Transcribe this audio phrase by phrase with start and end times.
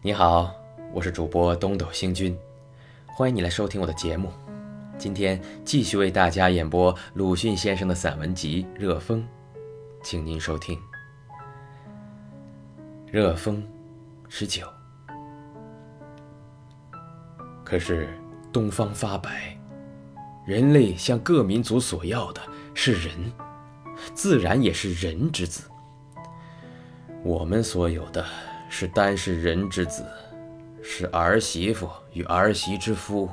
[0.00, 0.54] 你好，
[0.92, 2.38] 我是主播东斗星君，
[3.08, 4.30] 欢迎你来收听我的节目。
[4.96, 9.20] 今天继续为大家演播鲁迅先生的散文集《热风》，
[10.00, 10.78] 请您收听
[13.10, 13.56] 《热风》
[14.28, 14.68] 十九。
[17.64, 18.08] 可是
[18.52, 19.58] 东方发白，
[20.46, 22.40] 人类向各民族索要的
[22.72, 23.32] 是人，
[24.14, 25.68] 自然也是人之子。
[27.24, 28.24] 我们所有的
[28.68, 30.04] 是单是人之子，
[30.82, 33.28] 是儿媳妇与儿媳之夫，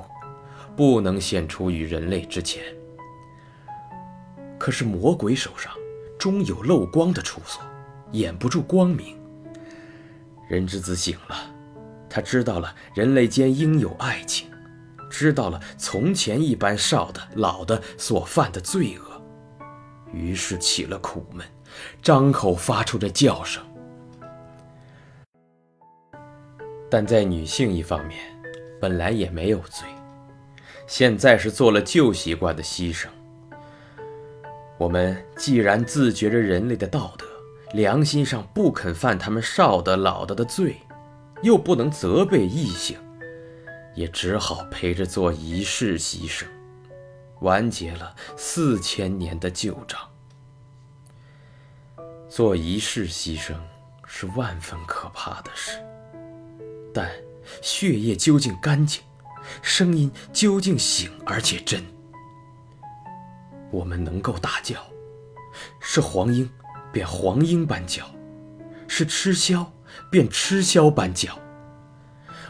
[0.76, 2.64] 不能献出于人类之前。
[4.58, 5.72] 可是魔鬼手上
[6.18, 7.62] 终有漏光的处所，
[8.12, 9.18] 掩不住光明。
[10.50, 11.36] 人之子醒了，
[12.10, 14.50] 他知道了人类间应有爱情，
[15.10, 19.22] 知道了从前一般少的老的所犯的罪恶，
[20.14, 21.46] 于是起了苦闷，
[22.02, 23.62] 张口发出这叫声。
[26.90, 28.20] 但在女性一方面，
[28.80, 29.88] 本来也没有罪，
[30.88, 33.08] 现在是做了旧习惯的牺牲。
[34.78, 37.26] 我们既然自觉着人类的道德，
[37.74, 40.78] 良心上不肯犯他们少的老的的罪，
[41.42, 42.98] 又不能责备异性，
[43.96, 46.46] 也只好陪着做一世牺牲，
[47.40, 50.00] 完结了四千年的旧账。
[52.30, 53.56] 做一世牺牲
[54.06, 55.80] 是万分可怕的事。
[56.96, 57.12] 但
[57.62, 59.04] 血液究竟干净，
[59.62, 61.84] 声音究竟醒而且真。
[63.70, 64.80] 我们能够大叫，
[65.82, 66.50] 是黄莺
[66.94, 68.06] 便黄莺般叫，
[68.88, 69.66] 是吃枭
[70.10, 71.38] 便吃枭般叫。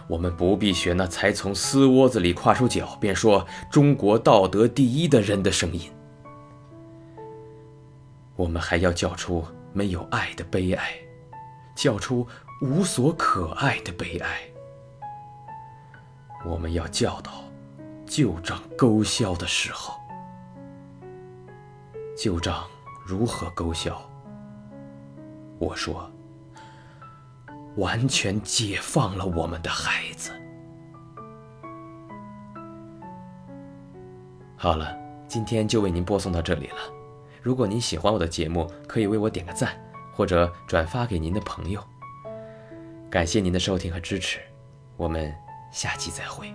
[0.07, 5.91] 我们不必学那才从丝窝子里跨出脚便说中国道德第一的人的声音。
[8.35, 10.91] 我们还要叫出没有爱的悲哀，
[11.75, 12.27] 叫出。
[12.61, 14.39] 无所可爱的悲哀，
[16.45, 17.43] 我们要教导
[18.05, 19.93] 旧账勾销的时候。
[22.17, 22.65] 旧账
[23.05, 24.01] 如何勾销？
[25.59, 26.09] 我说，
[27.75, 30.31] 完全解放了我们的孩子。
[34.55, 34.97] 好了，
[35.27, 36.77] 今天就为您播送到这里了。
[37.41, 39.77] 如果您喜欢我的节目，可以为我点个赞，
[40.13, 41.83] 或者转发给您的朋友。
[43.15, 44.41] 感谢您的收听和支持，
[44.97, 45.33] 我们
[45.71, 46.53] 下期再会。